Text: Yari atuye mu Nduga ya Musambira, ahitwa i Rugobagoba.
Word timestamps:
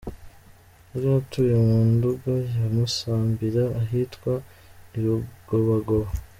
Yari 0.91 1.07
atuye 1.19 1.53
mu 1.65 1.77
Nduga 1.93 2.33
ya 2.55 2.65
Musambira, 2.75 3.63
ahitwa 3.81 4.33
i 4.95 4.97
Rugobagoba. 5.03 6.07